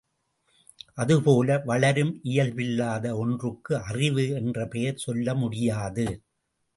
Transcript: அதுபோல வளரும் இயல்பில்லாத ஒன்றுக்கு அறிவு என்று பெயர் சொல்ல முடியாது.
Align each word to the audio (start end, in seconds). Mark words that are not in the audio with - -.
அதுபோல 0.93 1.57
வளரும் 1.65 2.19
இயல்பில்லாத 2.23 3.17
ஒன்றுக்கு 3.17 3.73
அறிவு 3.81 4.25
என்று 4.31 4.67
பெயர் 4.67 4.97
சொல்ல 4.97 5.35
முடியாது. 5.35 6.07